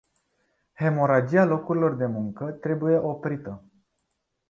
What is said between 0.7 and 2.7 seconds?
Hemoragia locurilor de muncă